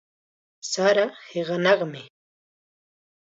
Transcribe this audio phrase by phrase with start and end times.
[0.71, 2.03] Saraqa hiqanaqmi.